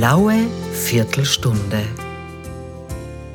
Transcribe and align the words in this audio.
blaue 0.00 0.46
Viertelstunde. 0.72 1.82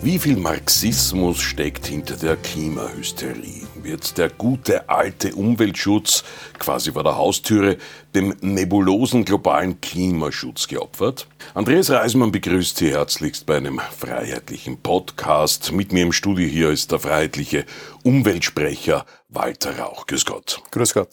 Wie 0.01 0.17
viel 0.17 0.35
Marxismus 0.35 1.39
steckt 1.39 1.85
hinter 1.85 2.15
der 2.15 2.37
Klimahysterie? 2.37 3.67
Wird 3.83 4.17
der 4.17 4.29
gute 4.29 4.89
alte 4.89 5.35
Umweltschutz 5.35 6.23
quasi 6.57 6.93
vor 6.93 7.03
der 7.03 7.17
Haustüre 7.17 7.77
dem 8.15 8.35
nebulosen 8.41 9.25
globalen 9.25 9.79
Klimaschutz 9.79 10.67
geopfert? 10.67 11.27
Andreas 11.53 11.91
Reismann 11.91 12.31
begrüßt 12.31 12.77
Sie 12.77 12.89
herzlichst 12.89 13.45
bei 13.45 13.57
einem 13.57 13.79
freiheitlichen 13.99 14.77
Podcast. 14.77 15.71
Mit 15.71 15.93
mir 15.93 16.01
im 16.01 16.13
Studio 16.13 16.47
hier 16.47 16.71
ist 16.71 16.91
der 16.91 16.97
freiheitliche 16.97 17.65
Umweltsprecher 18.01 19.05
Walter 19.35 19.77
Rauch. 19.77 20.07
Grüß 20.07 20.25
Gott. 20.25 20.61
Grüß 20.71 20.93
Gott. 20.93 21.09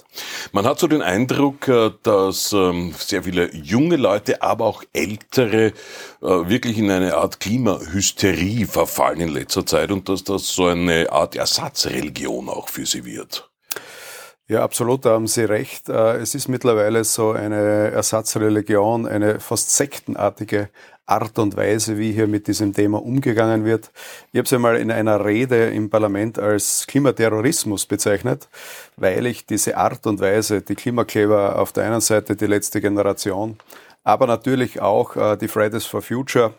Man 0.52 0.64
hat 0.64 0.78
so 0.78 0.86
den 0.86 1.02
Eindruck, 1.02 1.68
äh, 1.68 1.90
dass 2.02 2.52
ähm, 2.52 2.94
sehr 2.96 3.24
viele 3.24 3.54
junge 3.54 3.96
Leute, 3.96 4.42
aber 4.42 4.66
auch 4.66 4.84
ältere, 4.92 5.66
äh, 5.66 5.72
wirklich 6.20 6.78
in 6.78 6.90
eine 6.90 7.16
Art 7.16 7.40
Klimahysterie 7.40 8.66
verfallen 8.66 9.20
in 9.20 9.28
letzter 9.28 9.66
Zeit 9.66 9.90
und 9.90 10.08
dass 10.08 10.24
das 10.24 10.48
so 10.48 10.66
eine 10.66 11.10
Art 11.12 11.36
Ersatzreligion 11.36 12.48
auch 12.48 12.68
für 12.68 12.86
sie 12.86 13.04
wird. 13.04 13.50
Ja, 14.48 14.62
absolut, 14.64 15.06
da 15.06 15.12
haben 15.12 15.28
Sie 15.28 15.44
recht. 15.44 15.88
Äh, 15.88 16.16
es 16.16 16.34
ist 16.34 16.48
mittlerweile 16.48 17.04
so 17.04 17.30
eine 17.30 17.90
Ersatzreligion, 17.90 19.06
eine 19.06 19.40
fast 19.40 19.74
sektenartige 19.74 20.68
Art 21.06 21.38
und 21.38 21.56
Weise, 21.56 21.98
wie 21.98 22.12
hier 22.12 22.26
mit 22.26 22.46
diesem 22.46 22.72
Thema 22.72 23.02
umgegangen 23.02 23.64
wird. 23.64 23.90
Ich 24.32 24.38
habe 24.38 24.46
es 24.46 24.52
einmal 24.52 24.76
in 24.76 24.90
einer 24.90 25.24
Rede 25.24 25.70
im 25.70 25.90
Parlament 25.90 26.38
als 26.38 26.86
Klimaterrorismus 26.86 27.86
bezeichnet, 27.86 28.48
weil 28.96 29.26
ich 29.26 29.46
diese 29.46 29.76
Art 29.76 30.06
und 30.06 30.20
Weise, 30.20 30.62
die 30.62 30.74
Klimakleber 30.74 31.58
auf 31.58 31.72
der 31.72 31.84
einen 31.84 32.00
Seite 32.00 32.36
die 32.36 32.46
letzte 32.46 32.80
Generation, 32.80 33.58
aber 34.04 34.26
natürlich 34.26 34.80
auch 34.80 35.16
äh, 35.16 35.36
die 35.36 35.48
Fridays 35.48 35.86
for 35.86 36.02
Future 36.02 36.54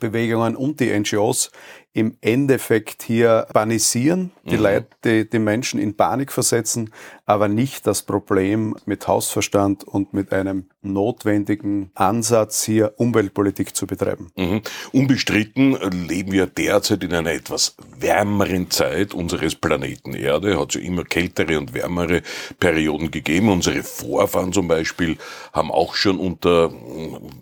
Bewegungen 0.00 0.54
und 0.54 0.80
die 0.80 0.98
NGOs 0.98 1.50
im 1.92 2.16
Endeffekt 2.20 3.02
hier 3.02 3.46
panisieren, 3.52 4.30
die 4.44 4.56
mhm. 4.56 4.62
Leute, 4.62 4.86
die, 5.04 5.28
die 5.28 5.38
Menschen 5.38 5.80
in 5.80 5.96
Panik 5.96 6.30
versetzen, 6.30 6.90
aber 7.26 7.48
nicht 7.48 7.86
das 7.86 8.02
Problem 8.02 8.76
mit 8.86 9.08
Hausverstand 9.08 9.84
und 9.84 10.12
mit 10.14 10.32
einem 10.32 10.68
notwendigen 10.80 11.90
Ansatz 11.94 12.62
hier 12.62 12.94
Umweltpolitik 12.96 13.74
zu 13.74 13.86
betreiben. 13.86 14.30
Mhm. 14.36 14.62
Unbestritten 14.92 15.76
leben 16.06 16.32
wir 16.32 16.46
derzeit 16.46 17.02
in 17.02 17.12
einer 17.12 17.32
etwas 17.32 17.76
wärmeren 17.98 18.70
Zeit 18.70 19.12
unseres 19.12 19.54
Planeten 19.56 20.14
Erde. 20.14 20.58
Hat 20.58 20.74
es 20.74 20.80
ja 20.80 20.86
immer 20.86 21.04
kältere 21.04 21.58
und 21.58 21.74
wärmere 21.74 22.22
Perioden 22.60 23.10
gegeben. 23.10 23.48
Unsere 23.50 23.82
Vorfahren 23.82 24.52
zum 24.52 24.68
Beispiel 24.68 25.16
haben 25.52 25.70
auch 25.70 25.94
schon 25.94 26.18
unter 26.18 26.72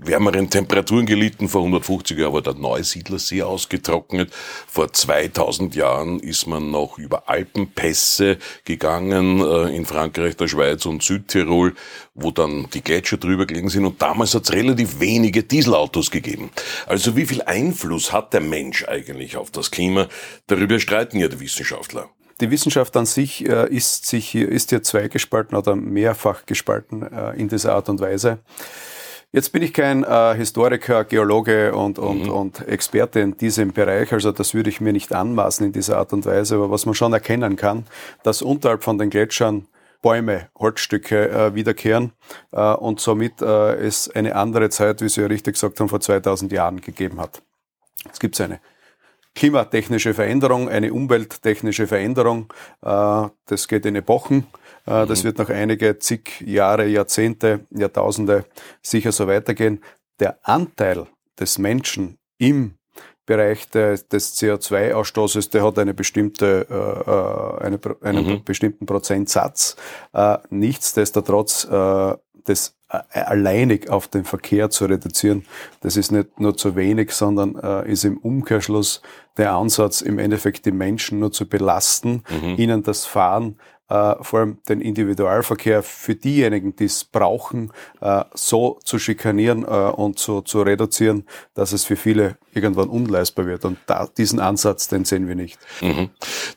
wärmeren 0.01 0.51
Temperaturen 0.51 1.07
gelitten. 1.07 1.49
Vor 1.49 1.61
150 1.61 2.19
Jahren 2.19 2.33
war 2.33 2.43
der 2.43 2.55
Neusiedlersee 2.55 3.43
ausgetrocknet. 3.43 4.33
Vor 4.67 4.93
2000 4.93 5.75
Jahren 5.75 6.21
ist 6.21 6.47
man 6.47 6.71
noch 6.71 6.99
über 6.99 7.29
Alpenpässe 7.29 8.39
gegangen, 8.65 9.41
äh, 9.41 9.77
in 9.77 9.87
Frankreich, 9.87 10.37
der 10.37 10.49
Schweiz 10.49 10.87
und 10.87 11.03
Südtirol, 11.03 11.75
wo 12.15 12.31
dann 12.31 12.69
die 12.73 12.83
Gletscher 12.83 13.17
drüber 13.17 13.47
gelegen 13.47 13.69
sind. 13.69 13.85
Und 13.85 14.01
damals 14.01 14.35
hat 14.35 14.45
es 14.45 14.53
relativ 14.53 15.01
wenige 15.01 15.43
Dieselautos 15.43 16.11
gegeben. 16.11 16.51
Also 16.87 17.17
wie 17.17 17.27
viel 17.27 17.43
Einfluss 17.43 18.13
hat 18.13 18.33
der 18.33 18.41
Mensch 18.41 18.85
eigentlich 18.87 19.37
auf 19.37 19.51
das 19.51 19.71
Klima? 19.71 20.09
Darüber 20.47 20.79
streiten 20.79 21.19
ja 21.19 21.29
die 21.29 21.41
Wissenschaftler. 21.41 22.09
Die 22.41 22.51
Wissenschaft 22.51 22.95
an 22.97 23.07
sich 23.07 23.49
äh, 23.49 23.67
ist, 23.75 24.05
sich 24.07 24.35
ist 24.35 24.71
hier 24.71 24.83
zweigespalten 24.83 25.57
oder 25.57 25.75
mehrfach 25.75 26.45
gespalten 26.45 27.03
äh, 27.03 27.33
in 27.37 27.49
dieser 27.49 27.75
Art 27.75 27.89
und 27.89 28.01
Weise. 28.01 28.41
Jetzt 29.37 29.53
bin 29.53 29.63
ich 29.63 29.75
kein 29.75 30.03
äh, 30.03 30.35
Historiker, 30.35 31.05
Geologe 31.05 31.75
und, 31.75 31.99
und, 31.99 32.23
mhm. 32.23 32.31
und 32.31 32.69
Experte 32.69 33.21
in 33.21 33.37
diesem 33.37 33.75
Bereich, 33.75 34.11
also 34.15 34.33
das 34.33 34.55
würde 34.55 34.71
ich 34.71 34.81
mir 34.81 34.95
nicht 34.95 35.13
anmaßen 35.13 35.67
in 35.67 35.73
dieser 35.73 35.99
Art 35.99 36.15
und 36.15 36.25
Weise, 36.25 36.55
aber 36.55 36.71
was 36.71 36.87
man 36.87 36.95
schon 36.95 37.13
erkennen 37.13 37.57
kann, 37.57 37.85
dass 38.23 38.41
unterhalb 38.41 38.83
von 38.83 38.97
den 38.97 39.11
Gletschern 39.11 39.67
Bäume, 40.01 40.49
Holzstücke 40.59 41.29
äh, 41.29 41.55
wiederkehren 41.55 42.13
äh, 42.53 42.73
und 42.73 42.99
somit 42.99 43.43
äh, 43.43 43.75
es 43.75 44.09
eine 44.09 44.37
andere 44.37 44.71
Zeit, 44.71 45.03
wie 45.03 45.11
Sie 45.11 45.21
ja 45.21 45.27
richtig 45.27 45.57
gesagt 45.57 45.81
haben, 45.81 45.91
vor 45.91 46.01
2000 46.01 46.51
Jahren 46.51 46.81
gegeben 46.81 47.21
hat. 47.21 47.43
Es 48.11 48.19
gibt 48.19 48.41
eine 48.41 48.59
klimatechnische 49.35 50.15
Veränderung, 50.15 50.71
eine 50.71 50.95
umwelttechnische 50.95 51.87
Veränderung. 51.87 52.51
Äh, 52.81 53.29
das 53.45 53.69
geht 53.69 53.85
in 53.85 53.97
Epochen. 53.97 54.47
Äh, 54.87 55.07
das 55.07 55.23
mhm. 55.23 55.29
wird 55.29 55.39
noch 55.39 55.51
einige 55.51 55.99
zig 55.99 56.41
Jahre, 56.45 56.87
Jahrzehnte, 56.87 57.67
Jahrtausende 57.71 58.45
sicher 58.83 59.13
so 59.13 59.27
weitergehen. 59.27 59.81
Der 60.21 60.39
Anteil 60.43 61.07
des 61.39 61.59
Menschen 61.59 62.19
im 62.39 62.75
Bereich 63.27 63.69
des 63.69 64.09
CO2-Ausstoßes, 64.09 65.51
der 65.51 65.65
hat 65.65 65.79
eine 65.81 65.95
bestimmte, 65.95 66.67
äh, 66.71 67.11
äh 67.11 67.67
eine, 67.67 67.81
einen 68.03 68.27
mhm. 68.27 68.45
bestimmten 68.45 68.87
Prozentsatz. 68.87 69.77
Äh, 70.13 70.39
nichtsdestotrotz, 70.51 71.65
äh, 71.65 72.15
das 72.45 72.77
alleinig 72.89 73.91
auf 73.91 74.07
den 74.07 74.25
Verkehr 74.25 74.71
zu 74.71 74.85
reduzieren, 74.85 75.45
das 75.81 75.97
ist 75.97 76.13
nicht 76.13 76.39
nur 76.39 76.57
zu 76.57 76.77
wenig, 76.77 77.11
sondern 77.11 77.57
äh, 77.57 77.91
ist 77.91 78.05
im 78.05 78.19
Umkehrschluss 78.19 79.03
der 79.37 79.53
Ansatz, 79.55 80.03
im 80.03 80.21
Endeffekt 80.21 80.65
die 80.65 80.71
Menschen 80.71 81.19
nur 81.19 81.33
zu 81.33 81.49
belasten, 81.49 82.23
mhm. 82.31 82.55
ihnen 82.57 82.83
das 82.85 83.05
Fahren 83.05 83.59
äh, 83.89 84.15
vor 84.21 84.41
allem 84.41 84.59
den 84.69 84.81
Individualverkehr 84.81 85.83
für 85.83 86.15
diejenigen, 86.15 86.75
die 86.77 86.87
es 86.87 87.05
brauchen, 87.05 87.73
äh, 88.01 88.25
so 88.35 88.79
zu 88.85 88.99
schikanieren 88.99 89.63
äh, 89.65 89.67
und 89.67 90.19
zu, 90.19 90.41
zu 90.41 90.63
reduzieren, 90.63 91.25
dass 91.55 91.73
es 91.73 91.85
für 91.85 91.97
viele 91.97 92.37
irgendwann 92.57 92.89
unleistbar 92.89 93.47
wird. 93.47 93.65
Und 93.65 93.79
da, 93.87 94.09
diesen 94.17 94.41
Ansatz, 94.41 94.89
den 94.89 95.05
sehen 95.05 95.29
wir 95.29 95.35
nicht. 95.35 95.59
Mhm. 95.83 96.11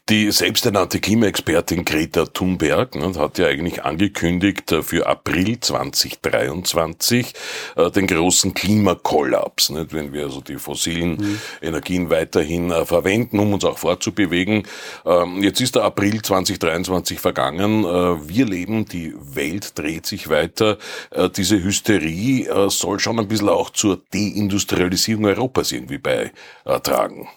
Die 0.08 0.32
selbsternannte 0.32 1.00
Klimaexpertin 1.00 1.86
Greta 1.86 2.26
Thunberg 2.26 2.96
ne, 2.96 3.14
hat 3.20 3.38
ja 3.38 3.48
eigentlich 3.48 3.84
angekündigt 3.84 4.72
äh, 4.72 4.82
für 4.82 5.08
April 5.08 5.60
2023 5.60 7.34
äh, 7.76 7.92
den 7.92 8.08
großen 8.08 8.54
Klimakollaps. 8.54 9.70
Nicht? 9.72 9.94
Wenn 9.94 10.14
wir 10.14 10.24
also 10.24 10.42
die 10.42 10.56
fossilen 10.56 11.18
mhm. 11.18 11.42
Energien 11.62 12.10
weiterhin 12.10 12.72
äh, 12.72 12.86
verwenden, 12.86 13.40
um 13.40 13.54
uns 13.54 13.66
auch 13.66 13.78
fortzubewegen. 13.78 14.64
Ähm, 15.06 15.44
jetzt 15.44 15.60
ist 15.60 15.76
der 15.76 15.84
April 15.84 16.22
2023 16.22 17.19
vergangen. 17.20 17.84
Äh, 17.84 18.28
wir 18.28 18.46
leben, 18.46 18.86
die 18.86 19.14
Welt 19.18 19.78
dreht 19.78 20.06
sich 20.06 20.30
weiter. 20.30 20.78
Äh, 21.12 21.30
diese 21.30 21.64
Hysterie 21.64 22.48
äh, 22.48 22.70
soll 22.70 23.00
schon 23.00 23.20
ein 23.20 23.28
bisschen 23.28 23.50
auch 23.50 23.70
zur 23.70 24.02
Deindustrialisierung 24.14 25.26
Europas 25.26 25.72
irgendwie 25.72 26.00
beitragen. 26.00 27.28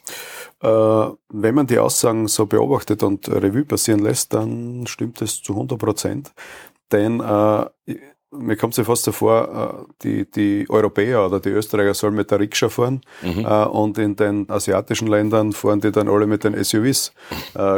Wenn 0.64 1.54
man 1.56 1.66
die 1.66 1.78
Aussagen 1.80 2.28
so 2.28 2.46
beobachtet 2.46 3.02
und 3.02 3.28
Revue 3.28 3.64
passieren 3.64 3.98
lässt, 3.98 4.32
dann 4.32 4.86
stimmt 4.86 5.20
es 5.20 5.42
zu 5.42 5.54
100 5.54 5.76
Prozent. 5.76 6.32
Denn 6.92 7.20
mir 8.32 8.56
kommt 8.56 8.76
es 8.76 8.86
fast 8.86 9.04
so 9.04 9.12
vor, 9.12 9.86
die, 10.02 10.30
die 10.30 10.66
Europäer 10.68 11.26
oder 11.26 11.38
die 11.38 11.50
Österreicher 11.50 11.94
sollen 11.94 12.14
mit 12.14 12.30
der 12.30 12.40
Rikscha 12.40 12.68
fahren 12.68 13.02
mhm. 13.22 13.44
und 13.44 13.98
in 13.98 14.16
den 14.16 14.50
asiatischen 14.50 15.08
Ländern 15.08 15.52
fahren 15.52 15.80
die 15.80 15.92
dann 15.92 16.08
alle 16.08 16.26
mit 16.26 16.44
den 16.44 16.62
SUVs 16.62 17.12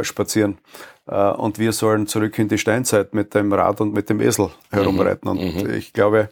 spazieren. 0.03 0.59
Äh, 1.06 1.31
und 1.31 1.59
wir 1.59 1.72
sollen 1.72 2.06
zurück 2.06 2.38
in 2.38 2.48
die 2.48 2.59
Steinzeit 2.59 3.15
mit 3.15 3.34
dem 3.34 3.53
Rad 3.53 3.81
und 3.81 3.92
mit 3.92 4.09
dem 4.09 4.20
Esel 4.20 4.50
herumreiten. 4.70 5.32
Mhm. 5.32 5.38
Und 5.38 5.65
mhm. 5.65 5.75
ich 5.75 5.92
glaube, 5.92 6.31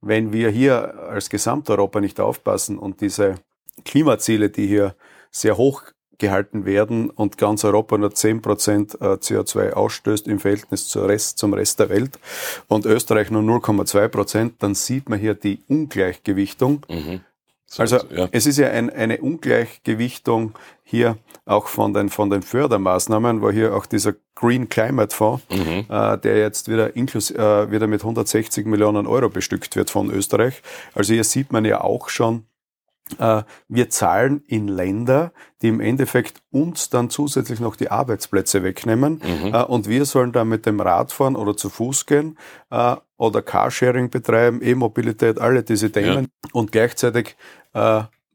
wenn 0.00 0.32
wir 0.32 0.50
hier 0.50 0.98
als 1.08 1.30
Gesamteuropa 1.30 2.00
nicht 2.00 2.20
aufpassen 2.20 2.78
und 2.78 3.00
diese 3.00 3.36
Klimaziele, 3.84 4.50
die 4.50 4.66
hier 4.66 4.94
sehr 5.30 5.56
hoch 5.56 5.82
gehalten 6.18 6.64
werden 6.64 7.10
und 7.10 7.38
ganz 7.38 7.64
Europa 7.64 7.98
nur 7.98 8.10
10% 8.10 9.00
äh, 9.00 9.18
CO2 9.18 9.72
ausstößt 9.72 10.28
im 10.28 10.38
Verhältnis 10.38 10.88
zum 10.88 11.04
Rest, 11.04 11.38
zum 11.38 11.54
Rest 11.54 11.80
der 11.80 11.88
Welt 11.88 12.18
und 12.68 12.86
Österreich 12.86 13.30
nur 13.30 13.42
0,2%, 13.42 14.52
dann 14.58 14.74
sieht 14.74 15.08
man 15.08 15.18
hier 15.18 15.34
die 15.34 15.60
Ungleichgewichtung. 15.68 16.84
Mhm. 16.88 17.20
Also 17.78 17.96
ja. 18.14 18.28
es 18.32 18.46
ist 18.46 18.58
ja 18.58 18.68
ein, 18.68 18.90
eine 18.90 19.18
Ungleichgewichtung 19.18 20.52
hier 20.84 21.16
auch 21.46 21.68
von 21.68 21.94
den, 21.94 22.10
von 22.10 22.28
den 22.28 22.42
Fördermaßnahmen, 22.42 23.40
wo 23.40 23.50
hier 23.50 23.74
auch 23.74 23.86
dieser 23.86 24.14
Green 24.34 24.68
Climate 24.68 25.14
Fonds, 25.14 25.42
mhm. 25.50 25.86
äh, 25.88 26.18
der 26.18 26.38
jetzt 26.38 26.68
wieder, 26.68 26.94
inklus 26.94 27.30
äh, 27.30 27.70
wieder 27.70 27.86
mit 27.86 28.02
160 28.02 28.66
Millionen 28.66 29.06
Euro 29.06 29.28
bestückt 29.28 29.74
wird 29.74 29.90
von 29.90 30.10
Österreich. 30.10 30.62
Also 30.94 31.14
hier 31.14 31.24
sieht 31.24 31.50
man 31.50 31.64
ja 31.64 31.80
auch 31.80 32.08
schon, 32.10 32.44
wir 33.18 33.90
zahlen 33.90 34.42
in 34.46 34.68
Länder, 34.68 35.32
die 35.62 35.68
im 35.68 35.80
Endeffekt 35.80 36.42
uns 36.50 36.90
dann 36.90 37.10
zusätzlich 37.10 37.60
noch 37.60 37.76
die 37.76 37.90
Arbeitsplätze 37.90 38.62
wegnehmen 38.62 39.20
mhm. 39.22 39.54
Äh, 39.54 39.62
und 39.64 39.88
wir 39.88 40.04
sollen 40.04 40.32
dann 40.32 40.48
mit 40.48 40.66
dem 40.66 40.80
Rad 40.80 41.12
fahren 41.12 41.36
oder 41.36 41.56
zu 41.56 41.68
Fuß 41.68 42.06
gehen 42.06 42.38
äh, 42.70 42.96
oder 43.16 43.42
Carsharing 43.42 44.10
betreiben, 44.10 44.60
E-Mobilität, 44.62 45.40
alle 45.40 45.62
diese 45.62 45.90
Themen 45.90 46.24
ja. 46.24 46.50
und 46.52 46.72
gleichzeitig 46.72 47.36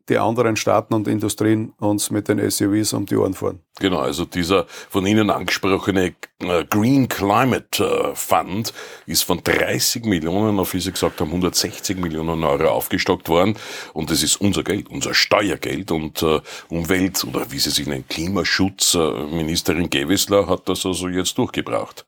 die 0.10 0.18
anderen 0.18 0.56
Staaten 0.56 0.94
und 0.94 1.08
Industrien 1.08 1.74
uns 1.80 2.12
mit 2.12 2.28
den 2.28 2.40
SUVs 2.50 2.94
um 2.94 3.06
die 3.06 3.18
Ohren 3.18 3.34
fahren. 3.34 3.60
Genau, 3.80 4.00
also 4.00 4.26
dieser 4.26 4.66
von 4.68 5.06
Ihnen 5.06 5.30
angesprochene 5.30 6.16
äh, 6.40 6.66
Green 6.66 7.08
Climate 7.08 7.84
äh, 7.84 8.16
Fund 8.16 8.74
ist 9.06 9.24
von 9.24 9.42
30 9.44 10.06
Millionen 10.06 10.60
auf, 10.60 10.74
wie 10.74 10.80
Sie 10.80 10.92
gesagt 10.92 11.20
haben, 11.22 11.30
160 11.30 11.98
Millionen 11.98 12.44
Euro 12.44 12.70
aufgestockt 12.70 13.30
worden. 13.30 13.56
Und 13.94 14.10
das 14.10 14.24
ist 14.24 14.42
unser 14.42 14.64
Geld, 14.64 14.90
unser 14.90 15.14
Steuergeld 15.14 15.92
und 15.92 16.24
äh, 16.24 16.40
Umwelt 16.70 17.24
oder 17.24 17.52
wie 17.52 17.60
Sie 17.60 17.70
sich 17.70 17.88
nennen, 17.88 18.06
Klimaschutzministerin 18.08 19.90
Gewessler 19.90 20.48
hat 20.48 20.68
das 20.70 20.86
also 20.86 21.08
jetzt 21.08 21.38
durchgebracht. 21.38 22.06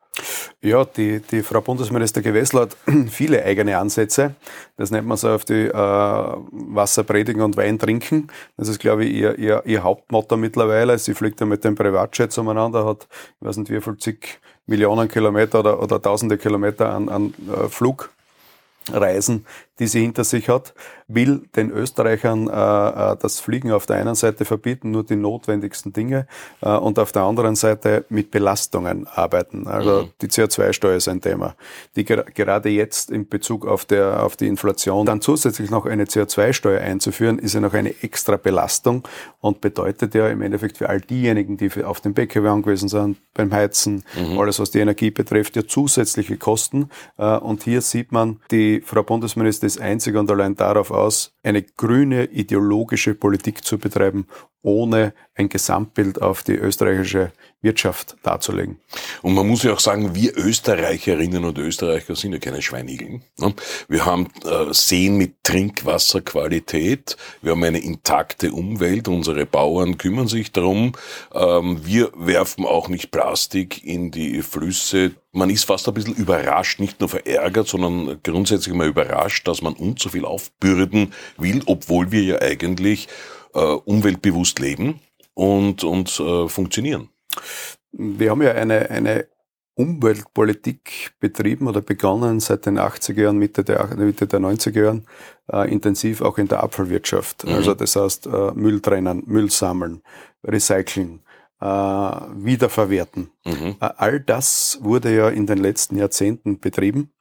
Ja, 0.61 0.85
die, 0.85 1.19
die 1.19 1.41
Frau 1.41 1.61
Bundesminister 1.61 2.21
Gewessler 2.21 2.61
hat 2.61 2.77
viele 3.09 3.43
eigene 3.43 3.77
Ansätze. 3.77 4.35
Das 4.77 4.91
nennt 4.91 5.07
man 5.07 5.17
so 5.17 5.29
auf 5.29 5.45
die 5.45 5.67
äh, 5.67 5.73
Wasser 5.73 7.03
predigen 7.03 7.41
und 7.41 7.57
Wein 7.57 7.79
trinken. 7.79 8.27
Das 8.57 8.67
ist, 8.67 8.79
glaube 8.79 9.05
ich, 9.05 9.13
ihr, 9.13 9.37
ihr, 9.37 9.63
ihr 9.65 9.83
Hauptmotto 9.83 10.37
mittlerweile. 10.37 10.97
Sie 10.97 11.13
fliegt 11.13 11.39
ja 11.39 11.45
mit 11.45 11.63
dem 11.63 11.75
Privatjet 11.75 12.37
umeinander, 12.37 12.85
hat, 12.85 13.07
ich 13.39 13.47
weiß 13.47 13.57
nicht 13.57 13.71
wie 13.71 13.81
viel, 13.81 13.97
zig 13.97 14.39
Millionen 14.69 15.07
Kilometer 15.07 15.59
oder, 15.59 15.81
oder 15.81 16.01
tausende 16.01 16.37
Kilometer 16.37 16.93
an, 16.93 17.09
an 17.09 17.33
äh, 17.51 17.67
Flugreisen, 17.67 19.45
die 19.79 19.87
sie 19.87 20.01
hinter 20.01 20.23
sich 20.23 20.49
hat, 20.49 20.73
will 21.07 21.41
den 21.55 21.71
Österreichern 21.71 22.47
äh, 22.47 22.51
äh, 22.51 23.17
das 23.19 23.39
Fliegen 23.39 23.71
auf 23.71 23.85
der 23.85 23.95
einen 23.97 24.15
Seite 24.15 24.45
verbieten, 24.45 24.91
nur 24.91 25.03
die 25.03 25.15
notwendigsten 25.15 25.93
Dinge, 25.93 26.27
äh, 26.61 26.69
und 26.69 26.99
auf 26.99 27.11
der 27.11 27.23
anderen 27.23 27.55
Seite 27.55 28.05
mit 28.09 28.29
Belastungen 28.29 29.07
arbeiten. 29.07 29.67
Also 29.67 30.03
mhm. 30.03 30.09
die 30.21 30.27
CO2-Steuer 30.27 30.97
ist 30.97 31.07
ein 31.07 31.21
Thema, 31.21 31.55
die 31.95 32.03
ger 32.03 32.23
gerade 32.23 32.69
jetzt 32.69 33.09
in 33.09 33.27
Bezug 33.27 33.65
auf, 33.65 33.85
der, 33.85 34.23
auf 34.23 34.35
die 34.35 34.47
Inflation 34.47 35.05
dann 35.05 35.21
zusätzlich 35.21 35.71
noch 35.71 35.85
eine 35.85 36.05
CO2-Steuer 36.05 36.81
einzuführen, 36.81 37.39
ist 37.39 37.53
ja 37.53 37.61
noch 37.61 37.73
eine 37.73 38.03
extra 38.03 38.35
Belastung 38.35 39.07
und 39.39 39.61
bedeutet 39.61 40.13
ja 40.13 40.27
im 40.27 40.41
Endeffekt 40.41 40.77
für 40.77 40.89
all 40.89 40.99
diejenigen, 40.99 41.57
die 41.57 41.69
auf 41.83 42.01
den 42.01 42.13
PKW 42.13 42.49
angewiesen 42.49 42.89
sind, 42.89 43.17
beim 43.33 43.53
Heizen, 43.53 44.03
mhm. 44.15 44.37
alles 44.37 44.59
was 44.59 44.71
die 44.71 44.79
Energie 44.79 45.11
betrifft, 45.11 45.55
ja 45.55 45.65
zusätzliche 45.65 46.37
Kosten. 46.37 46.89
Äh, 47.17 47.37
und 47.37 47.63
hier 47.63 47.81
sieht 47.81 48.11
man, 48.11 48.41
die 48.51 48.81
Frau 48.81 49.03
Bundesministerin 49.03 49.68
ist 49.75 49.81
einzig 49.81 50.15
und 50.15 50.29
allein 50.31 50.55
darauf 50.55 50.91
aus, 50.91 51.33
eine 51.43 51.61
grüne 51.61 52.25
ideologische 52.25 53.13
Politik 53.15 53.63
zu 53.63 53.77
betreiben, 53.77 54.25
ohne 54.61 55.13
ein 55.35 55.49
Gesamtbild 55.49 56.21
auf 56.21 56.43
die 56.43 56.53
österreichische 56.53 57.31
Wirtschaft 57.61 58.15
darzulegen. 58.23 58.79
Und 59.21 59.33
man 59.33 59.47
muss 59.47 59.63
ja 59.63 59.73
auch 59.73 59.79
sagen, 59.79 60.15
wir 60.15 60.37
Österreicherinnen 60.37 61.43
und 61.43 61.57
Österreicher 61.57 62.15
sind 62.15 62.33
ja 62.33 62.39
keine 62.39 62.61
Schweinigeln. 62.61 63.23
Ne? 63.37 63.53
Wir 63.87 64.05
haben 64.05 64.27
äh, 64.45 64.73
Seen 64.73 65.17
mit 65.17 65.43
Trinkwasserqualität, 65.43 67.17
wir 67.41 67.51
haben 67.51 67.63
eine 67.63 67.79
intakte 67.79 68.51
Umwelt, 68.51 69.07
unsere 69.07 69.45
Bauern 69.45 69.97
kümmern 69.97 70.27
sich 70.27 70.51
darum. 70.51 70.93
Ähm, 71.33 71.81
wir 71.83 72.11
werfen 72.15 72.65
auch 72.65 72.87
nicht 72.87 73.11
Plastik 73.11 73.83
in 73.83 74.11
die 74.11 74.41
Flüsse. 74.41 75.11
Man 75.31 75.49
ist 75.49 75.65
fast 75.65 75.87
ein 75.87 75.93
bisschen 75.93 76.15
überrascht, 76.15 76.79
nicht 76.79 76.99
nur 76.99 77.09
verärgert, 77.09 77.67
sondern 77.67 78.19
grundsätzlich 78.23 78.73
mal 78.73 78.87
überrascht, 78.87 79.47
dass 79.47 79.61
man 79.61 79.73
uns 79.73 80.01
so 80.01 80.09
viel 80.09 80.25
aufbürden 80.25 81.13
will, 81.37 81.61
obwohl 81.65 82.11
wir 82.11 82.23
ja 82.23 82.41
eigentlich 82.41 83.07
äh, 83.53 83.59
umweltbewusst 83.59 84.59
leben 84.59 84.99
und, 85.33 85.83
und 85.83 86.19
äh, 86.19 86.47
funktionieren. 86.47 87.09
Wir 87.91 88.31
haben 88.31 88.41
ja 88.41 88.51
eine, 88.51 88.89
eine 88.89 89.27
Umweltpolitik 89.79 91.13
betrieben 91.21 91.67
oder 91.67 91.81
begonnen 91.81 92.41
seit 92.41 92.65
den 92.65 92.77
80er 92.77 93.21
Jahren, 93.21 93.37
Mitte 93.37 93.63
der, 93.63 93.95
Mitte 93.95 94.27
der 94.27 94.41
90er 94.41 94.83
Jahren, 94.83 95.05
äh, 95.51 95.71
intensiv 95.71 96.21
auch 96.21 96.37
in 96.37 96.49
der 96.49 96.61
Abfallwirtschaft. 96.61 97.45
Mhm. 97.45 97.53
Also 97.53 97.73
das 97.73 97.95
heißt 97.95 98.27
äh, 98.27 98.51
Müll 98.55 98.81
trennen, 98.81 99.23
Müll 99.25 99.49
sammeln, 99.49 100.01
recyceln, 100.45 101.21
äh, 101.61 101.65
wiederverwerten. 101.65 103.31
Mhm. 103.45 103.77
Äh, 103.79 103.89
all 103.95 104.19
das 104.19 104.79
wurde 104.81 105.15
ja 105.15 105.29
in 105.29 105.45
den 105.45 105.59
letzten 105.59 105.97
Jahrzehnten 105.97 106.59
betrieben 106.59 107.11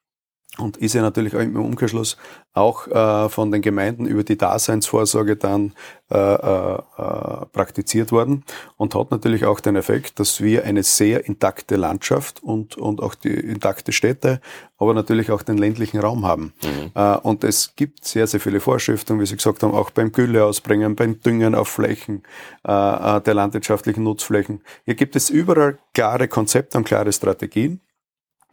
und 0.56 0.76
ist 0.78 0.94
ja 0.94 1.02
natürlich 1.02 1.36
auch 1.36 1.40
im 1.40 1.56
Umkehrschluss 1.56 2.16
auch 2.52 2.88
äh, 2.88 3.28
von 3.28 3.52
den 3.52 3.62
Gemeinden 3.62 4.06
über 4.06 4.24
die 4.24 4.36
Daseinsvorsorge 4.36 5.36
dann 5.36 5.74
äh, 6.10 6.16
äh, 6.16 6.74
äh, 6.74 7.46
praktiziert 7.52 8.10
worden 8.10 8.44
und 8.76 8.94
hat 8.94 9.10
natürlich 9.10 9.44
auch 9.44 9.60
den 9.60 9.76
Effekt, 9.76 10.18
dass 10.18 10.40
wir 10.40 10.64
eine 10.64 10.82
sehr 10.82 11.26
intakte 11.26 11.76
Landschaft 11.76 12.42
und, 12.42 12.76
und 12.76 13.00
auch 13.00 13.14
die 13.14 13.34
intakte 13.34 13.92
Städte, 13.92 14.40
aber 14.78 14.94
natürlich 14.94 15.30
auch 15.30 15.42
den 15.42 15.58
ländlichen 15.58 16.00
Raum 16.00 16.26
haben. 16.26 16.54
Mhm. 16.62 16.90
Äh, 16.94 17.16
und 17.18 17.44
es 17.44 17.76
gibt 17.76 18.04
sehr, 18.04 18.26
sehr 18.26 18.40
viele 18.40 18.58
Vorschriften, 18.60 19.20
wie 19.20 19.26
Sie 19.26 19.36
gesagt 19.36 19.62
haben, 19.62 19.74
auch 19.74 19.90
beim 19.90 20.10
Gülle 20.10 20.44
ausbringen, 20.44 20.96
beim 20.96 21.20
Düngen 21.20 21.54
auf 21.54 21.68
Flächen 21.68 22.22
äh 22.64 23.20
der 23.20 23.34
landwirtschaftlichen 23.34 24.02
Nutzflächen. 24.02 24.62
Hier 24.84 24.94
gibt 24.94 25.14
es 25.14 25.30
überall 25.30 25.78
klare 25.94 26.28
Konzepte 26.28 26.78
und 26.78 26.84
klare 26.84 27.12
Strategien 27.12 27.80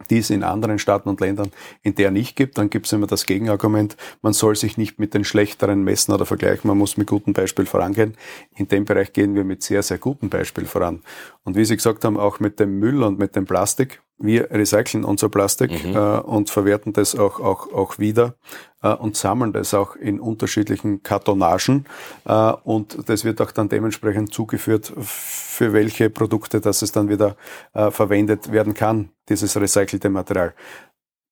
die 0.09 0.19
es 0.19 0.29
in 0.29 0.43
anderen 0.43 0.79
Staaten 0.79 1.09
und 1.09 1.19
Ländern 1.19 1.51
in 1.81 1.95
der 1.95 2.11
nicht 2.11 2.35
gibt. 2.35 2.57
Dann 2.57 2.69
gibt 2.69 2.85
es 2.85 2.93
immer 2.93 3.07
das 3.07 3.25
Gegenargument, 3.25 3.95
man 4.21 4.33
soll 4.33 4.55
sich 4.55 4.77
nicht 4.77 4.99
mit 4.99 5.13
den 5.13 5.23
schlechteren 5.23 5.83
messen 5.83 6.13
oder 6.13 6.25
vergleichen, 6.25 6.67
man 6.67 6.77
muss 6.77 6.97
mit 6.97 7.07
gutem 7.07 7.33
Beispiel 7.33 7.65
vorangehen. 7.65 8.15
In 8.55 8.67
dem 8.67 8.85
Bereich 8.85 9.13
gehen 9.13 9.35
wir 9.35 9.43
mit 9.43 9.63
sehr, 9.63 9.83
sehr 9.83 9.97
gutem 9.97 10.29
Beispiel 10.29 10.65
voran. 10.65 11.01
Und 11.43 11.55
wie 11.55 11.65
Sie 11.65 11.75
gesagt 11.75 12.03
haben, 12.05 12.17
auch 12.17 12.39
mit 12.39 12.59
dem 12.59 12.79
Müll 12.79 13.03
und 13.03 13.19
mit 13.19 13.35
dem 13.35 13.45
Plastik, 13.45 14.01
wir 14.17 14.49
recyceln 14.49 15.03
unser 15.03 15.27
Plastik 15.27 15.71
mhm. 15.85 15.95
äh, 15.95 16.19
und 16.19 16.49
verwerten 16.49 16.93
das 16.93 17.15
auch, 17.15 17.39
auch, 17.41 17.73
auch 17.73 17.99
wieder 17.99 18.35
äh, 18.81 18.93
und 18.93 19.17
sammeln 19.17 19.51
das 19.51 19.73
auch 19.73 19.95
in 19.97 20.19
unterschiedlichen 20.21 21.03
Kartonagen. 21.03 21.85
Äh, 22.25 22.53
und 22.63 23.09
das 23.09 23.25
wird 23.25 23.41
auch 23.41 23.51
dann 23.51 23.67
dementsprechend 23.67 24.33
zugeführt, 24.33 24.93
für 24.97 25.73
welche 25.73 26.09
Produkte 26.09 26.61
das 26.61 26.81
es 26.81 26.93
dann 26.93 27.09
wieder 27.09 27.35
äh, 27.73 27.91
verwendet 27.91 28.53
werden 28.53 28.73
kann, 28.73 29.09
dieses 29.29 29.55
recycelte 29.57 30.09
Material 30.09 30.53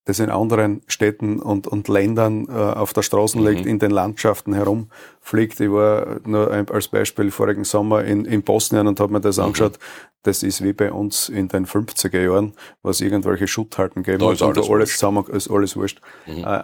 das 0.06 0.20
in 0.20 0.30
anderen 0.30 0.82
Städten 0.88 1.40
und, 1.40 1.66
und 1.66 1.88
Ländern 1.88 2.48
äh, 2.50 2.52
auf 2.52 2.94
der 2.94 3.04
Straße 3.04 3.38
mhm. 3.38 3.48
liegt, 3.48 3.66
in 3.66 3.80
den 3.80 3.92
Landschaften 3.92 4.54
herumfliegt. 4.54 5.60
Ich 5.60 5.72
war 5.72 6.20
nur 6.26 6.52
als 6.52 6.90
Beispiel 6.90 7.32
vorigen 7.32 7.64
Sommer 7.64 8.04
in, 8.04 8.26
in 8.26 8.44
Bosnien 8.44 8.88
und 8.88 9.00
habe 9.00 9.14
mir 9.14 9.22
das 9.22 9.38
mhm. 9.38 9.46
angeschaut. 9.46 9.80
Das 10.24 10.44
ist 10.44 10.64
wie 10.64 10.74
bei 10.74 10.92
uns 10.92 11.30
in 11.30 11.48
den 11.48 11.66
50er 11.66 12.22
Jahren, 12.22 12.54
was 12.82 13.02
irgendwelche 13.02 13.48
Schutthalten 13.48 14.04
geben 14.04 14.24
und 14.24 14.42
alles, 14.42 14.70
alles 14.70 14.92
zusammen 14.92 15.26
ist 15.28 15.50
alles 15.50 15.76
wurscht. 15.78 16.02
Mhm. 16.26 16.44
Äh, 16.44 16.64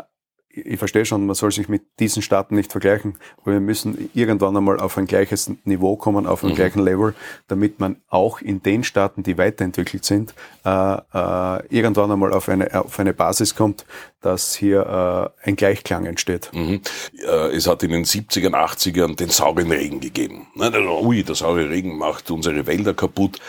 ich 0.66 0.80
verstehe 0.80 1.06
schon, 1.06 1.26
man 1.26 1.36
soll 1.36 1.52
sich 1.52 1.70
mit 1.70 1.84
diesen 2.00 2.22
Staaten 2.22 2.56
nicht 2.56 2.72
vergleichen, 2.72 3.18
aber 3.42 3.54
wir 3.54 3.60
müssen 3.60 4.10
irgendwann 4.14 4.56
einmal 4.56 4.80
auf 4.80 4.98
ein 4.98 5.06
gleiches 5.06 5.52
Niveau 5.64 5.96
kommen, 5.96 6.26
auf 6.26 6.44
einen 6.44 6.54
mhm. 6.54 6.58
gleichen 6.58 6.84
Level, 6.84 7.14
damit 7.48 7.80
man 7.80 7.98
auch 8.10 8.42
in 8.42 8.62
den 8.62 8.84
Staaten, 8.84 9.24
die 9.24 9.38
weiterentwickelt 9.38 10.06
sind, 10.06 10.34
äh, 10.66 10.70
äh, 10.70 11.66
irgendwann 11.70 12.12
einmal 12.12 12.34
auf 12.34 12.50
eine, 12.50 12.74
auf 12.84 13.00
eine 13.00 13.14
Basis 13.14 13.56
kommt, 13.56 13.86
dass 14.22 14.56
hier 14.56 15.32
äh, 15.44 15.48
ein 15.48 15.56
Gleichklang 15.56 16.06
entsteht. 16.06 16.50
Mhm. 16.54 16.82
Äh, 17.26 17.56
es 17.56 17.68
hat 17.68 17.84
in 17.84 17.92
den 17.92 18.06
70er, 18.06 18.50
80ern 18.50 19.16
den 19.16 19.30
sauren 19.30 19.72
Regen 19.72 20.00
gegeben. 20.00 20.48
Ui, 20.58 21.24
der 21.24 21.36
saure 21.36 21.70
Regen 21.70 21.98
macht 21.98 22.30
unsere 22.32 22.68
Wälder 22.68 22.94
kaputt. 22.94 23.40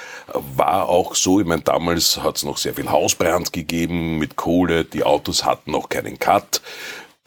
War 0.56 0.88
auch 0.88 1.14
so, 1.14 1.40
ich 1.40 1.46
meine, 1.46 1.62
damals 1.62 2.22
hat 2.22 2.36
es 2.36 2.44
noch 2.44 2.56
sehr 2.56 2.74
viel 2.74 2.90
Hausbrand 2.90 3.52
gegeben 3.52 4.18
mit 4.18 4.36
Kohle, 4.36 4.84
die 4.84 5.02
Autos 5.02 5.44
hatten 5.44 5.72
noch 5.72 5.88
keinen 5.88 6.18
Cut. 6.18 6.62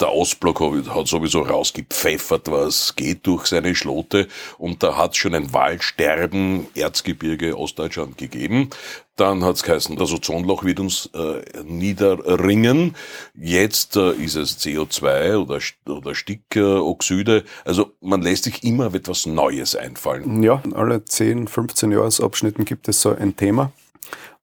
Der 0.04 0.12
Ostblock 0.12 0.60
hat 0.90 1.08
sowieso 1.08 1.44
rausgepfeffert, 1.44 2.52
was 2.52 2.94
geht 2.98 3.26
durch 3.26 3.46
seine 3.46 3.74
Schlote. 3.74 4.28
Und 4.58 4.84
da 4.84 4.98
hat 4.98 5.12
es 5.12 5.18
schon 5.18 5.34
ein 5.34 5.54
Waldsterben, 5.54 6.68
Erzgebirge, 6.76 7.58
Ostdeutschland 7.58 8.18
gegeben. 8.18 8.70
Dann 9.16 9.46
hat 9.46 9.56
es 9.56 9.64
geheißen, 9.64 9.96
das 9.96 10.12
Ozonloch 10.12 10.66
wird 10.66 10.82
uns 10.82 11.10
äh, 11.14 11.42
niederringen. 11.64 12.98
Jetzt 13.34 13.96
äh, 13.96 14.12
ist 14.12 14.36
es 14.36 14.60
CO2 14.60 15.38
oder, 15.38 15.60
oder 15.88 16.16
Stickoxide. 16.16 17.46
Also 17.64 17.94
man 18.02 18.22
lässt 18.22 18.44
sich 18.44 18.62
immer 18.66 18.94
etwas 18.94 19.26
Neues 19.26 19.74
einfallen. 19.74 20.44
Ja, 20.44 20.62
alle 20.74 21.06
10, 21.06 21.48
15 21.48 21.94
Jahresabschnitten 21.94 22.66
gibt 22.66 22.90
es 22.90 23.02
so 23.02 23.16
ein 23.16 23.38
Thema. 23.38 23.72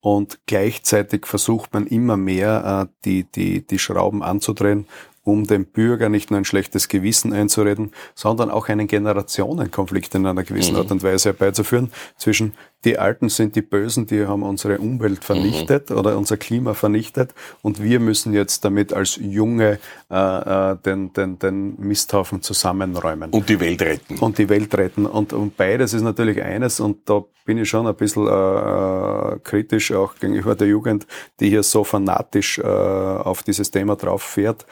Und 0.01 0.39
gleichzeitig 0.47 1.27
versucht 1.27 1.75
man 1.75 1.87
immer 1.87 2.17
mehr, 2.17 2.89
äh, 2.89 2.93
die, 3.05 3.25
die, 3.25 3.67
die 3.67 3.79
Schrauben 3.79 4.23
anzudrehen 4.23 4.87
um 5.31 5.47
dem 5.47 5.65
Bürger 5.65 6.09
nicht 6.09 6.31
nur 6.31 6.39
ein 6.39 6.45
schlechtes 6.45 6.89
Gewissen 6.89 7.33
einzureden, 7.33 7.93
sondern 8.15 8.51
auch 8.51 8.69
einen 8.69 8.87
Generationenkonflikt 8.87 10.15
in 10.15 10.27
einer 10.27 10.43
gewissen 10.43 10.75
mhm. 10.75 10.81
Art 10.81 10.91
und 10.91 11.03
Weise 11.03 11.31
herbeizuführen 11.31 11.93
zwischen 12.17 12.53
die 12.85 12.99
Alten 12.99 13.29
sind 13.29 13.57
die 13.57 13.63
Bösen, 13.63 14.07
die 14.07 14.27
haben 14.27 14.43
unsere 14.43 14.79
Umwelt 14.79 15.23
vernichtet 15.23 15.91
mhm. 15.91 15.99
oder 15.99 16.17
unser 16.17 16.39
Klima 16.39 16.73
vernichtet 16.73 17.35
und 17.61 17.83
wir 17.83 18.01
müssen 18.01 18.33
jetzt 18.33 18.65
damit 18.65 18.95
als 18.95 19.17
Junge 19.17 19.79
äh, 20.11 20.15
äh, 20.15 20.77
den, 20.77 21.13
den, 21.13 21.39
den 21.39 21.79
Misthaufen 21.79 22.41
zusammenräumen. 22.41 23.31
Und 23.31 23.51
die 23.51 23.61
Welt 23.61 23.83
retten. 23.83 24.19
Und 24.19 24.39
die 24.39 24.49
Welt 24.49 24.75
retten. 24.75 25.05
Und, 25.05 25.35
und 25.35 25.59
beides 25.59 25.93
ist 25.93 26.03
natürlich 26.03 26.43
eines 26.43 26.81
und 26.81 27.09
da 27.09 27.23
bin 27.45 27.59
ich 27.59 27.69
schon 27.69 27.87
ein 27.87 27.95
bisschen 27.95 28.27
äh, 28.27 28.31
äh 28.31 29.39
kritisch 29.45 29.93
auch 29.93 30.15
gegenüber 30.15 30.55
der 30.55 30.69
Jugend, 30.69 31.07
die 31.39 31.51
hier 31.51 31.63
so 31.63 31.85
fanatisch 31.85 32.59
äh, 32.59 32.63
auf 32.63 33.43
dieses 33.43 33.71
Thema 33.71 33.97
drauf 33.97 34.23
fährt. 34.23 34.65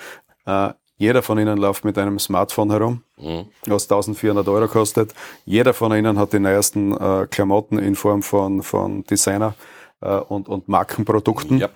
Äh, 0.48 0.72
Jeder 1.00 1.22
von 1.22 1.38
ihnen 1.38 1.58
läuft 1.58 1.84
mit 1.84 1.96
einem 1.96 2.18
Smartphone 2.18 2.70
herum, 2.70 3.02
mhm. 3.18 3.46
was 3.66 3.84
1400 3.84 4.48
Euro 4.48 4.66
kostet. 4.66 5.14
Jeder 5.44 5.72
von 5.72 5.92
ihnen 5.92 6.18
hat 6.18 6.32
die 6.32 6.40
neuesten 6.40 6.92
äh, 6.96 7.28
Klamotten 7.30 7.78
in 7.78 7.94
Form 7.94 8.22
von, 8.22 8.62
von 8.64 9.04
Designer 9.04 9.54
äh, 10.00 10.16
und, 10.16 10.48
und 10.48 10.68
Markenprodukten. 10.68 11.58
Ja. 11.58 11.68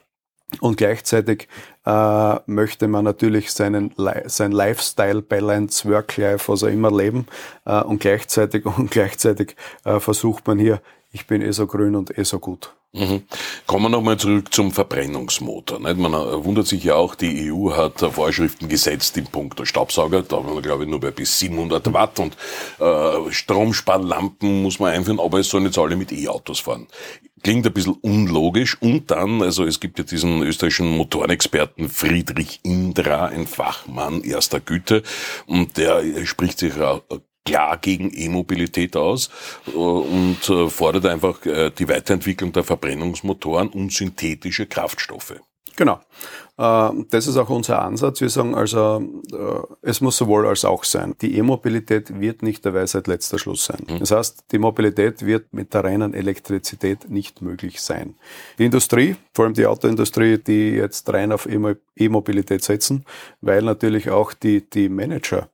Und 0.60 0.76
gleichzeitig 0.76 1.48
äh, 1.86 2.34
möchte 2.46 2.88
man 2.88 3.04
natürlich 3.04 3.52
seinen 3.52 3.94
sein 4.26 4.52
Lifestyle, 4.52 5.22
Balance, 5.22 5.88
Work-Life, 5.88 6.52
was 6.52 6.62
er 6.62 6.70
immer 6.70 6.90
leben. 6.90 7.26
Äh, 7.64 7.80
und 7.82 8.00
gleichzeitig 8.00 8.66
und 8.78 8.90
gleichzeitig 8.90 9.54
äh, 9.84 10.00
versucht 10.00 10.48
man 10.48 10.58
hier, 10.58 10.82
ich 11.12 11.28
bin 11.28 11.42
eh 11.42 11.52
so 11.52 11.68
grün 11.68 11.94
und 11.94 12.18
eh 12.18 12.24
so 12.24 12.40
gut. 12.40 12.74
Mhm. 12.94 13.22
Kommen 13.66 13.86
wir 13.86 13.88
nochmal 13.88 14.18
zurück 14.18 14.52
zum 14.52 14.70
Verbrennungsmotor. 14.70 15.80
Nicht? 15.80 15.96
Man 15.96 16.12
äh, 16.12 16.44
wundert 16.44 16.66
sich 16.66 16.84
ja 16.84 16.94
auch, 16.94 17.14
die 17.14 17.50
EU 17.50 17.72
hat 17.72 18.02
äh, 18.02 18.10
Vorschriften 18.10 18.68
gesetzt 18.68 19.16
im 19.16 19.24
Punkt 19.24 19.58
der 19.58 19.64
Staubsauger. 19.64 20.20
Da 20.22 20.36
haben 20.36 20.54
wir, 20.54 20.60
glaube 20.60 20.84
ich, 20.84 20.90
nur 20.90 21.00
bei 21.00 21.10
bis 21.10 21.38
700 21.38 21.90
Watt 21.94 22.18
und 22.18 22.36
äh, 22.80 23.32
Stromsparlampen 23.32 24.62
muss 24.62 24.78
man 24.78 24.92
einführen, 24.92 25.20
aber 25.20 25.38
es 25.38 25.48
sollen 25.48 25.64
jetzt 25.64 25.78
alle 25.78 25.96
mit 25.96 26.12
E-Autos 26.12 26.60
fahren. 26.60 26.86
Klingt 27.42 27.66
ein 27.66 27.72
bisschen 27.72 27.96
unlogisch. 28.02 28.76
Und 28.82 29.10
dann, 29.10 29.40
also 29.40 29.64
es 29.64 29.80
gibt 29.80 29.98
ja 29.98 30.04
diesen 30.04 30.42
österreichischen 30.42 30.94
Motorenexperten 30.94 31.88
Friedrich 31.88 32.60
Indra, 32.62 33.26
ein 33.26 33.46
Fachmann 33.46 34.22
erster 34.22 34.60
Güte, 34.60 35.02
und 35.46 35.78
der 35.78 36.02
spricht 36.26 36.58
sich 36.58 36.74
klar 37.44 37.78
gegen 37.78 38.10
E-Mobilität 38.14 38.96
aus 38.96 39.30
äh, 39.66 39.70
und 39.70 40.48
äh, 40.48 40.68
fordert 40.68 41.06
einfach 41.06 41.44
äh, 41.46 41.70
die 41.70 41.88
Weiterentwicklung 41.88 42.52
der 42.52 42.64
Verbrennungsmotoren 42.64 43.68
und 43.68 43.92
synthetische 43.92 44.66
Kraftstoffe. 44.66 45.34
Genau. 45.74 46.00
Das 46.54 47.26
ist 47.26 47.38
auch 47.38 47.48
unser 47.48 47.80
Ansatz. 47.80 48.20
Wir 48.20 48.28
sagen 48.28 48.54
also, 48.54 49.02
es 49.80 50.02
muss 50.02 50.18
sowohl 50.18 50.46
als 50.46 50.66
auch 50.66 50.84
sein. 50.84 51.14
Die 51.22 51.38
E-Mobilität 51.38 52.20
wird 52.20 52.42
nicht 52.42 52.66
der 52.66 52.74
Weisheit 52.74 53.06
letzter 53.06 53.38
Schluss 53.38 53.64
sein. 53.64 53.80
Mhm. 53.88 53.98
Das 54.00 54.10
heißt, 54.10 54.44
die 54.52 54.58
Mobilität 54.58 55.24
wird 55.24 55.54
mit 55.54 55.72
der 55.72 55.84
reinen 55.84 56.12
Elektrizität 56.12 57.08
nicht 57.08 57.40
möglich 57.40 57.80
sein. 57.80 58.16
Die 58.58 58.66
Industrie, 58.66 59.16
vor 59.32 59.46
allem 59.46 59.54
die 59.54 59.64
Autoindustrie, 59.64 60.36
die 60.36 60.72
jetzt 60.72 61.10
rein 61.10 61.32
auf 61.32 61.48
E-Mobilität 61.96 62.62
setzen, 62.62 63.06
weil 63.40 63.62
natürlich 63.62 64.10
auch 64.10 64.34
die, 64.34 64.68
die 64.68 64.90
Manager 64.90 65.48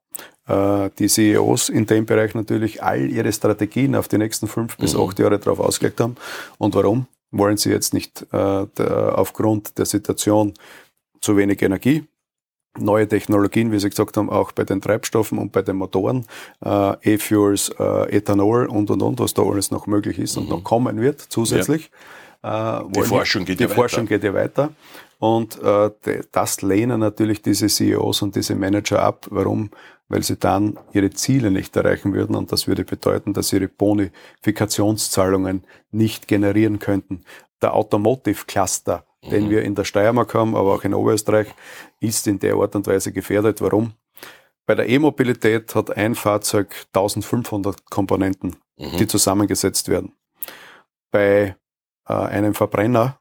die 0.49 1.09
CEOs 1.09 1.69
in 1.69 1.85
dem 1.85 2.07
Bereich 2.07 2.35
natürlich 2.35 2.83
all 2.83 3.11
ihre 3.11 3.33
Strategien 3.33 3.95
auf 3.95 4.09
die 4.09 4.17
nächsten 4.17 4.49
fünf 4.49 4.77
bis 4.79 4.95
mhm. 4.95 5.03
acht 5.03 5.19
Jahre 5.19 5.39
darauf 5.39 5.61
ausgelegt 5.61 6.01
haben. 6.01 6.17
Und 6.57 6.75
warum? 6.75 7.07
Wollen 7.31 7.59
sie 7.59 7.71
jetzt 7.71 7.93
nicht 7.93 8.23
äh, 8.33 8.67
der, 8.79 9.19
aufgrund 9.19 9.77
der 9.77 9.85
Situation 9.85 10.55
zu 11.21 11.37
wenig 11.37 11.61
Energie, 11.61 12.05
neue 12.79 13.09
Technologien, 13.09 13.73
wie 13.73 13.79
Sie 13.79 13.91
gesagt 13.91 14.17
haben, 14.17 14.31
auch 14.31 14.53
bei 14.53 14.65
den 14.65 14.81
Treibstoffen 14.81 15.39
und 15.39 15.53
bei 15.53 15.63
den 15.63 15.77
Motoren, 15.77 16.27
äh, 16.65 17.15
E-Fuels, 17.15 17.71
äh, 17.79 18.17
Ethanol 18.17 18.67
und 18.67 18.91
und 18.91 19.03
und, 19.03 19.21
was 19.21 19.35
da 19.35 19.43
alles 19.43 19.71
noch 19.71 19.87
möglich 19.87 20.19
ist 20.19 20.37
mhm. 20.37 20.43
und 20.43 20.49
noch 20.51 20.65
kommen 20.65 21.01
wird 21.01 21.21
zusätzlich. 21.21 21.85
Ja. 21.85 21.91
Äh, 22.43 22.81
die 22.95 23.03
Forschung 23.03 23.45
geht 23.45 23.61
die 23.61 23.65
ja 23.65 23.69
Forschung 23.69 24.05
weiter. 24.05 24.19
geht 24.19 24.25
ja 24.25 24.35
weiter. 24.35 24.71
Und 25.19 25.61
äh, 25.63 25.91
das 26.31 26.63
lehnen 26.63 27.01
natürlich 27.01 27.43
diese 27.43 27.67
CEOs 27.67 28.23
und 28.23 28.37
diese 28.37 28.55
Manager 28.55 29.03
ab. 29.03 29.27
Warum? 29.31 29.71
weil 30.09 30.23
sie 30.23 30.37
dann 30.37 30.79
ihre 30.93 31.11
Ziele 31.11 31.51
nicht 31.51 31.77
erreichen 31.77 32.15
würden 32.15 32.35
und 32.35 32.51
das 32.51 32.67
würde 32.67 32.85
bedeuten, 32.85 33.35
dass 33.35 33.49
sie 33.49 33.57
ihre 33.57 33.69
Bonifikationszahlungen 33.69 35.65
nicht 35.91 36.29
generieren 36.29 36.79
könnten. 36.79 37.25
Der 37.61 37.75
Automotive 37.75 38.47
Cluster, 38.47 39.05
mhm. 39.23 39.31
den 39.31 39.51
wir 39.51 39.63
in 39.63 39.75
der 39.75 39.85
Steiermark 39.85 40.35
haben, 40.35 40.57
aber 40.57 40.75
auch 40.75 40.85
in 40.85 40.95
Oberösterreich, 40.95 41.49
ist 42.01 42.27
in 42.27 42.39
der 42.39 42.55
Art 42.55 42.75
und 42.75 42.87
Weise 42.87 43.13
gefährdet. 43.13 43.61
Warum? 43.61 43.93
Bei 44.67 44.75
der 44.75 44.89
E-Mobilität 44.89 45.75
hat 45.75 45.97
ein 45.97 46.15
Fahrzeug 46.15 46.75
1500 46.95 47.91
Komponenten, 47.91 48.57
mhm. 48.77 48.97
die 48.99 49.07
zusammengesetzt 49.07 49.89
werden. 49.89 50.13
Bei 51.11 51.57
äh, 52.09 52.13
einem 52.13 52.55
Verbrenner 52.55 53.19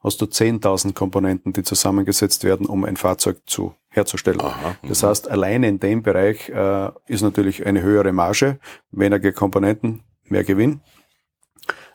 hast 0.00 0.20
du 0.20 0.26
10.000 0.26 0.94
Komponenten, 0.94 1.52
die 1.52 1.62
zusammengesetzt 1.62 2.44
werden, 2.44 2.66
um 2.66 2.84
ein 2.84 2.96
Fahrzeug 2.96 3.38
zu 3.46 3.74
herzustellen. 3.88 4.40
Aha, 4.40 4.76
das 4.82 5.02
heißt, 5.02 5.30
alleine 5.30 5.68
in 5.68 5.80
dem 5.80 6.02
Bereich 6.02 6.48
äh, 6.48 6.90
ist 7.06 7.22
natürlich 7.22 7.66
eine 7.66 7.82
höhere 7.82 8.12
Marge, 8.12 8.58
weniger 8.90 9.32
Komponenten, 9.32 10.02
mehr 10.24 10.44
Gewinn. 10.44 10.80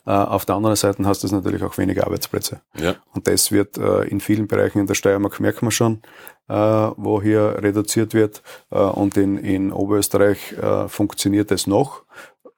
Äh, 0.06 0.12
auf 0.12 0.46
der 0.46 0.56
anderen 0.56 0.76
Seite 0.76 1.06
hast 1.06 1.24
du 1.24 1.28
natürlich 1.34 1.64
auch 1.64 1.78
weniger 1.78 2.06
Arbeitsplätze. 2.06 2.62
Ja. 2.76 2.96
Und 3.14 3.28
das 3.28 3.52
wird 3.52 3.78
äh, 3.78 4.04
in 4.04 4.20
vielen 4.20 4.48
Bereichen 4.48 4.80
in 4.80 4.88
der 4.88 4.96
Steiermark, 4.96 5.40
merkt 5.40 5.62
man 5.62 5.72
schon, 5.72 6.02
äh, 6.50 6.54
wo 6.54 7.22
hier 7.22 7.58
reduziert 7.60 8.14
wird. 8.14 8.44
Äh, 8.70 8.80
und 8.80 9.16
in, 9.18 9.38
in 9.38 9.72
Oberösterreich 9.72 10.56
funktioniert 10.88 11.52
es 11.52 11.68
noch. 11.68 12.04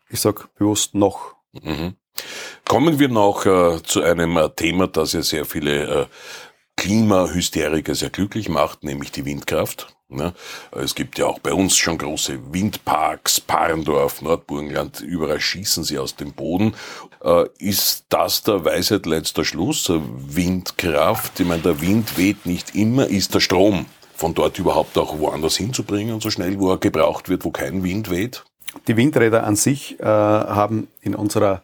Ich 0.10 0.22
sage 0.22 0.46
bewusst 0.58 0.96
noch. 0.96 1.36
Mhm. 1.54 1.96
Kommen 2.67 2.98
wir 3.00 3.10
noch 3.10 3.45
äh, 3.45 3.81
zu 3.84 4.01
einem 4.01 4.38
äh, 4.38 4.50
Thema, 4.50 4.88
das 4.88 5.13
ja 5.13 5.22
sehr 5.22 5.45
viele 5.45 5.84
äh, 5.84 6.05
Klimahysteriker 6.75 7.93
sehr 7.93 8.10
glücklich 8.10 8.50
macht, 8.50 8.84
nämlich 8.84 9.12
die 9.12 9.24
Windkraft. 9.24 9.95
Ne? 10.10 10.34
Es 10.72 10.95
gibt 10.95 11.17
ja 11.19 11.27
auch 11.27 11.39
bei 11.39 11.53
uns 11.53 11.77
schon 11.77 11.98
große 11.98 12.53
Windparks, 12.53 13.39
Parndorf, 13.39 14.22
Nordburgenland, 14.22 15.01
überall 15.01 15.39
schießen 15.39 15.84
sie 15.84 16.00
aus 16.00 16.15
dem 16.15 16.34
Boden. 16.34 16.74
Äh, 17.24 17.45
ist 17.60 18.05
das 18.10 18.41
der 18.41 18.65
Weisheit 18.65 19.05
letzter 19.05 19.45
Schluss? 19.45 19.88
Windkraft, 19.89 21.39
ich 21.39 21.45
meine, 21.45 21.62
der 21.62 21.81
Wind 21.81 22.17
weht 22.17 22.48
nicht 22.48 22.75
immer, 22.75 23.07
ist 23.07 23.36
der 23.36 23.41
Strom 23.41 23.86
von 24.15 24.34
dort 24.34 24.57
überhaupt 24.57 24.98
auch 24.98 25.19
woanders 25.19 25.55
hinzubringen, 25.55 26.19
so 26.19 26.31
schnell, 26.31 26.60
wo 26.60 26.72
er 26.72 26.77
gebraucht 26.77 27.29
wird, 27.29 27.45
wo 27.45 27.51
kein 27.51 27.84
Wind 27.84 28.10
weht? 28.10 28.43
Die 28.88 28.98
Windräder 28.98 29.43
an 29.43 29.55
sich 29.55 30.00
äh, 30.00 30.03
haben 30.03 30.88
in 31.01 31.15
unserer 31.15 31.62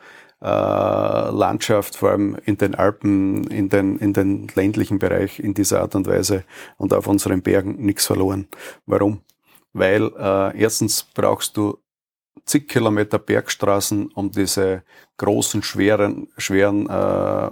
Landschaft, 0.47 1.97
vor 1.97 2.11
allem 2.11 2.35
in 2.45 2.57
den 2.57 2.73
Alpen, 2.73 3.43
in 3.45 3.69
den, 3.69 3.97
in 3.97 4.13
den 4.13 4.47
ländlichen 4.55 4.97
Bereich 4.97 5.39
in 5.39 5.53
dieser 5.53 5.81
Art 5.81 5.93
und 5.95 6.07
Weise 6.07 6.43
und 6.77 6.93
auf 6.93 7.07
unseren 7.07 7.41
Bergen 7.43 7.75
nichts 7.77 8.07
verloren. 8.07 8.47
Warum? 8.87 9.21
Weil 9.73 10.11
äh, 10.17 10.59
erstens 10.59 11.03
brauchst 11.03 11.55
du 11.57 11.77
zig 12.45 12.67
Kilometer 12.67 13.19
Bergstraßen, 13.19 14.11
um 14.13 14.31
diese 14.31 14.83
großen, 15.17 15.61
schweren, 15.61 16.27
schweren 16.37 16.89
äh, 16.89 17.51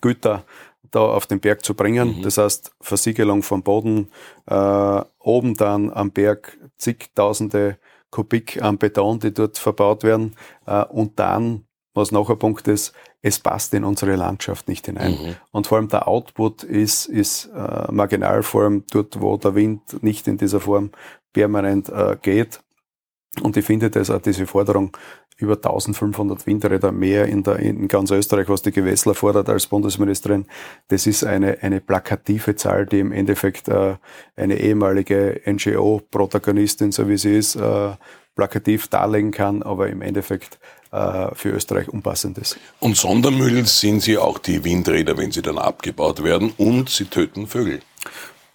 Güter 0.00 0.44
da 0.90 1.00
auf 1.00 1.26
den 1.26 1.40
Berg 1.40 1.64
zu 1.64 1.74
bringen. 1.74 2.18
Mhm. 2.18 2.22
Das 2.22 2.38
heißt, 2.38 2.72
Versiegelung 2.80 3.42
vom 3.42 3.62
Boden, 3.62 4.10
äh, 4.46 5.02
oben 5.18 5.54
dann 5.54 5.92
am 5.92 6.10
Berg 6.12 6.56
zigtausende 6.78 7.78
Kubik 8.10 8.62
an 8.62 8.78
Beton, 8.78 9.18
die 9.18 9.34
dort 9.34 9.58
verbaut 9.58 10.04
werden 10.04 10.36
äh, 10.66 10.84
und 10.84 11.18
dann 11.18 11.65
was 11.96 12.12
noch 12.12 12.30
ein 12.30 12.38
Punkt 12.38 12.68
ist, 12.68 12.92
es 13.22 13.38
passt 13.38 13.74
in 13.74 13.84
unsere 13.84 14.16
Landschaft 14.16 14.68
nicht 14.68 14.86
hinein. 14.86 15.12
Mhm. 15.12 15.34
Und 15.50 15.66
vor 15.66 15.78
allem 15.78 15.88
der 15.88 16.06
Output 16.06 16.62
ist, 16.62 17.06
ist 17.06 17.46
äh, 17.54 17.90
marginal, 17.90 18.42
vor 18.42 18.62
allem 18.62 18.84
dort, 18.90 19.20
wo 19.20 19.36
der 19.36 19.54
Wind 19.54 20.02
nicht 20.02 20.28
in 20.28 20.36
dieser 20.36 20.60
Form 20.60 20.90
permanent 21.32 21.88
äh, 21.88 22.16
geht. 22.20 22.60
Und 23.42 23.56
ich 23.56 23.64
finde, 23.64 23.90
dass 23.90 24.10
auch 24.10 24.22
diese 24.22 24.46
Forderung 24.46 24.96
über 25.38 25.54
1500 25.54 26.46
Windräder 26.46 26.92
mehr 26.92 27.26
in, 27.26 27.42
der, 27.42 27.58
in 27.58 27.88
ganz 27.88 28.10
Österreich, 28.10 28.48
was 28.48 28.62
die 28.62 28.72
Gewessler 28.72 29.14
fordert 29.14 29.48
als 29.50 29.66
Bundesministerin, 29.66 30.46
das 30.88 31.06
ist 31.06 31.24
eine, 31.24 31.58
eine 31.62 31.80
plakative 31.80 32.56
Zahl, 32.56 32.86
die 32.86 33.00
im 33.00 33.12
Endeffekt 33.12 33.68
äh, 33.68 33.96
eine 34.34 34.58
ehemalige 34.58 35.42
NGO-Protagonistin, 35.44 36.92
so 36.92 37.08
wie 37.08 37.18
sie 37.18 37.36
ist, 37.36 37.56
äh, 37.56 37.90
plakativ 38.36 38.86
darlegen 38.86 39.32
kann, 39.32 39.62
aber 39.62 39.88
im 39.88 40.02
Endeffekt 40.02 40.60
äh, 40.92 41.34
für 41.34 41.50
Österreich 41.50 41.88
unpassend 41.88 42.38
ist. 42.38 42.58
Und 42.78 42.96
Sondermüll 42.96 43.66
sind 43.66 44.00
sie 44.00 44.18
auch 44.18 44.38
die 44.38 44.62
Windräder, 44.62 45.16
wenn 45.18 45.32
sie 45.32 45.42
dann 45.42 45.58
abgebaut 45.58 46.22
werden 46.22 46.52
und 46.56 46.88
sie 46.88 47.06
töten 47.06 47.48
Vögel. 47.48 47.80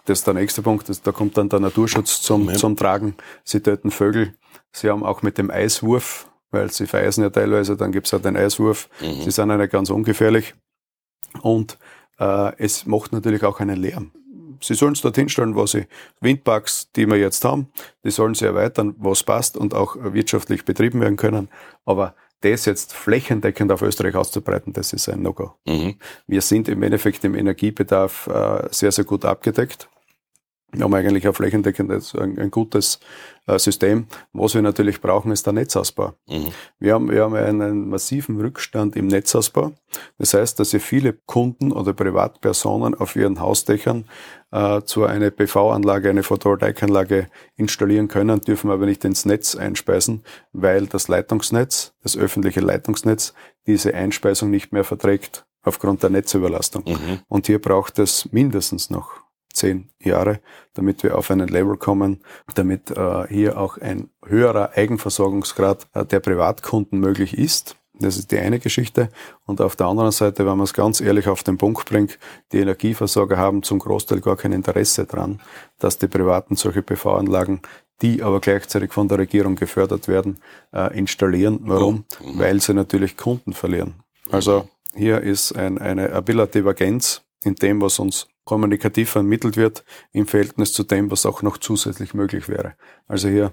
Das 0.06 0.20
ist 0.20 0.26
der 0.26 0.34
nächste 0.34 0.62
Punkt. 0.62 0.88
Das, 0.88 1.02
da 1.02 1.12
kommt 1.12 1.36
dann 1.36 1.48
der 1.48 1.60
Naturschutz 1.60 2.22
zum, 2.22 2.48
ja. 2.48 2.56
zum 2.56 2.76
Tragen. 2.76 3.14
Sie 3.44 3.60
töten 3.60 3.90
Vögel. 3.90 4.34
Sie 4.72 4.88
haben 4.88 5.04
auch 5.04 5.22
mit 5.22 5.36
dem 5.36 5.50
Eiswurf, 5.50 6.28
weil 6.50 6.70
sie 6.72 6.86
vereisen 6.86 7.22
ja 7.22 7.30
teilweise, 7.30 7.76
dann 7.76 7.92
gibt 7.92 8.06
es 8.06 8.14
auch 8.14 8.22
den 8.22 8.36
Eiswurf. 8.36 8.88
Mhm. 9.00 9.22
Sie 9.22 9.30
sind 9.30 9.50
ja 9.50 9.56
nicht 9.56 9.72
ganz 9.72 9.90
ungefährlich. 9.90 10.54
Und 11.40 11.78
äh, 12.18 12.52
es 12.58 12.86
macht 12.86 13.12
natürlich 13.12 13.44
auch 13.44 13.60
einen 13.60 13.76
Lärm. 13.76 14.12
Sie 14.62 14.74
sollen 14.74 14.92
es 14.92 15.00
dorthin 15.00 15.28
stellen, 15.28 15.54
wo 15.54 15.66
sie 15.66 15.86
Windparks, 16.20 16.90
die 16.92 17.06
wir 17.06 17.16
jetzt 17.16 17.44
haben, 17.44 17.68
die 18.04 18.10
sollen 18.10 18.34
sie 18.34 18.46
erweitern, 18.46 18.94
was 18.98 19.22
passt 19.22 19.56
und 19.56 19.74
auch 19.74 19.96
wirtschaftlich 19.98 20.64
betrieben 20.64 21.00
werden 21.00 21.16
können. 21.16 21.48
Aber 21.84 22.14
das 22.42 22.64
jetzt 22.64 22.92
flächendeckend 22.92 23.70
auf 23.72 23.82
Österreich 23.82 24.14
auszubreiten, 24.14 24.72
das 24.72 24.92
ist 24.92 25.08
ein 25.08 25.22
No-Go. 25.22 25.52
Mhm. 25.64 25.96
Wir 26.26 26.40
sind 26.40 26.68
im 26.68 26.82
Endeffekt 26.82 27.24
im 27.24 27.34
Energiebedarf 27.34 28.26
äh, 28.26 28.68
sehr, 28.70 28.92
sehr 28.92 29.04
gut 29.04 29.24
abgedeckt. 29.24 29.88
Wir 30.74 30.84
haben 30.84 30.94
eigentlich 30.94 31.26
ein 31.26 31.34
flächendeckendes, 31.34 32.14
ein, 32.14 32.38
ein 32.38 32.50
gutes 32.50 32.98
äh, 33.46 33.58
System. 33.58 34.06
Was 34.32 34.54
wir 34.54 34.62
natürlich 34.62 35.02
brauchen, 35.02 35.30
ist 35.30 35.44
der 35.44 35.52
Netzausbau. 35.52 36.14
Mhm. 36.28 36.48
Wir, 36.78 36.94
haben, 36.94 37.10
wir 37.10 37.22
haben 37.22 37.34
einen 37.34 37.90
massiven 37.90 38.40
Rückstand 38.40 38.96
im 38.96 39.06
Netzausbau. 39.06 39.72
Das 40.16 40.32
heißt, 40.32 40.58
dass 40.58 40.72
wir 40.72 40.80
viele 40.80 41.12
Kunden 41.26 41.72
oder 41.72 41.92
Privatpersonen 41.92 42.94
auf 42.94 43.16
ihren 43.16 43.38
Hausdächern 43.38 44.06
äh, 44.50 44.80
zu 44.82 45.04
einer 45.04 45.30
PV-Anlage, 45.30 46.08
eine 46.08 46.22
Photovoltaikanlage 46.22 47.28
installieren 47.56 48.08
können, 48.08 48.40
dürfen 48.40 48.70
aber 48.70 48.86
nicht 48.86 49.04
ins 49.04 49.26
Netz 49.26 49.54
einspeisen, 49.54 50.24
weil 50.52 50.86
das 50.86 51.08
Leitungsnetz, 51.08 51.92
das 52.02 52.16
öffentliche 52.16 52.60
Leitungsnetz, 52.60 53.34
diese 53.66 53.92
Einspeisung 53.92 54.50
nicht 54.50 54.72
mehr 54.72 54.84
verträgt 54.84 55.44
aufgrund 55.62 56.02
der 56.02 56.10
Netzüberlastung. 56.10 56.84
Mhm. 56.86 57.18
Und 57.28 57.46
hier 57.46 57.60
braucht 57.60 57.98
es 57.98 58.32
mindestens 58.32 58.88
noch 58.88 59.21
zehn 59.52 59.90
Jahre, 59.98 60.40
damit 60.74 61.02
wir 61.02 61.16
auf 61.16 61.30
einen 61.30 61.48
Level 61.48 61.76
kommen, 61.76 62.20
damit 62.54 62.90
äh, 62.90 63.26
hier 63.28 63.58
auch 63.58 63.78
ein 63.78 64.10
höherer 64.24 64.72
Eigenversorgungsgrad 64.74 65.86
äh, 65.94 66.04
der 66.04 66.20
Privatkunden 66.20 67.00
möglich 67.00 67.36
ist. 67.38 67.76
Das 67.94 68.16
ist 68.16 68.32
die 68.32 68.38
eine 68.38 68.58
Geschichte. 68.58 69.10
Und 69.46 69.60
auf 69.60 69.76
der 69.76 69.86
anderen 69.86 70.12
Seite, 70.12 70.46
wenn 70.46 70.56
man 70.56 70.64
es 70.64 70.74
ganz 70.74 71.00
ehrlich 71.00 71.28
auf 71.28 71.42
den 71.42 71.58
Punkt 71.58 71.88
bringt, 71.88 72.18
die 72.50 72.58
Energieversorger 72.58 73.36
haben 73.36 73.62
zum 73.62 73.78
Großteil 73.78 74.20
gar 74.20 74.36
kein 74.36 74.52
Interesse 74.52 75.04
daran, 75.04 75.40
dass 75.78 75.98
die 75.98 76.08
Privaten 76.08 76.56
solche 76.56 76.82
PV-Anlagen, 76.82 77.60
die 78.00 78.22
aber 78.22 78.40
gleichzeitig 78.40 78.92
von 78.92 79.08
der 79.08 79.18
Regierung 79.18 79.54
gefördert 79.54 80.08
werden, 80.08 80.40
äh, 80.72 80.98
installieren. 80.98 81.60
Warum? 81.62 82.04
Mhm. 82.20 82.38
Weil 82.38 82.60
sie 82.60 82.74
natürlich 82.74 83.16
Kunden 83.16 83.52
verlieren. 83.52 83.94
Also 84.30 84.68
hier 84.94 85.20
ist 85.20 85.52
ein, 85.52 85.78
eine 85.78 86.12
Abila 86.12 86.46
Divergenz 86.46 87.22
in 87.44 87.54
dem, 87.54 87.80
was 87.80 87.98
uns 87.98 88.28
kommunikativ 88.44 89.14
ermittelt 89.14 89.56
wird 89.56 89.84
im 90.12 90.26
Verhältnis 90.26 90.72
zu 90.72 90.82
dem, 90.82 91.10
was 91.10 91.26
auch 91.26 91.42
noch 91.42 91.58
zusätzlich 91.58 92.14
möglich 92.14 92.48
wäre. 92.48 92.74
Also 93.06 93.28
hier 93.28 93.52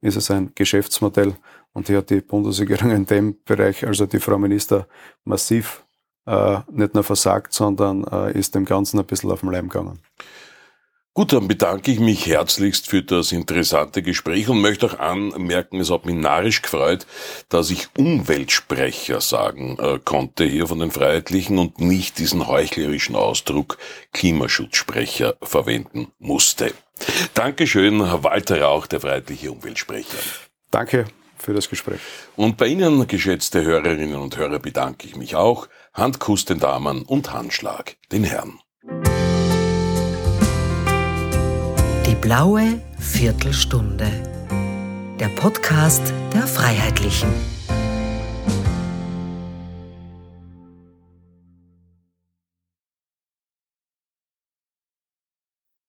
ist 0.00 0.16
es 0.16 0.30
ein 0.30 0.52
Geschäftsmodell 0.54 1.36
und 1.72 1.88
hier 1.88 1.98
hat 1.98 2.10
die 2.10 2.20
Bundesregierung 2.20 2.90
in 2.90 3.06
dem 3.06 3.36
Bereich, 3.44 3.86
also 3.86 4.06
die 4.06 4.18
Frau 4.18 4.38
Minister, 4.38 4.86
massiv 5.24 5.84
äh, 6.26 6.60
nicht 6.70 6.94
nur 6.94 7.04
versagt, 7.04 7.52
sondern 7.52 8.04
äh, 8.04 8.38
ist 8.38 8.54
dem 8.54 8.64
Ganzen 8.64 8.98
ein 8.98 9.06
bisschen 9.06 9.30
auf 9.30 9.40
den 9.40 9.50
Leim 9.50 9.68
gegangen. 9.68 10.00
Gut, 11.12 11.32
dann 11.32 11.48
bedanke 11.48 11.90
ich 11.90 11.98
mich 11.98 12.26
herzlichst 12.26 12.88
für 12.88 13.02
das 13.02 13.32
interessante 13.32 14.00
Gespräch 14.00 14.48
und 14.48 14.60
möchte 14.60 14.86
auch 14.86 14.98
anmerken, 15.00 15.80
es 15.80 15.90
hat 15.90 16.06
mich 16.06 16.14
narrisch 16.14 16.62
gefreut, 16.62 17.04
dass 17.48 17.70
ich 17.70 17.88
Umweltsprecher 17.98 19.20
sagen 19.20 19.76
äh, 19.80 19.98
konnte 19.98 20.44
hier 20.44 20.68
von 20.68 20.78
den 20.78 20.92
Freiheitlichen 20.92 21.58
und 21.58 21.80
nicht 21.80 22.20
diesen 22.20 22.46
heuchlerischen 22.46 23.16
Ausdruck 23.16 23.76
Klimaschutzsprecher 24.12 25.34
verwenden 25.42 26.12
musste. 26.20 26.72
Dankeschön, 27.34 27.98
Walter 28.22 28.60
Rauch, 28.60 28.86
der 28.86 29.00
Freiheitliche 29.00 29.50
Umweltsprecher. 29.50 30.18
Danke 30.70 31.06
für 31.36 31.54
das 31.54 31.68
Gespräch. 31.68 32.00
Und 32.36 32.56
bei 32.56 32.68
Ihnen, 32.68 33.08
geschätzte 33.08 33.64
Hörerinnen 33.64 34.20
und 34.20 34.36
Hörer, 34.36 34.60
bedanke 34.60 35.08
ich 35.08 35.16
mich 35.16 35.34
auch. 35.34 35.66
Handkuss 35.92 36.44
den 36.44 36.60
Damen 36.60 37.02
und 37.02 37.32
Handschlag 37.32 37.96
den 38.12 38.22
Herren. 38.22 38.60
Blaue 42.20 42.82
Viertelstunde. 42.98 44.06
Der 45.18 45.28
Podcast 45.28 46.12
der 46.34 46.46
Freiheitlichen. 46.46 47.30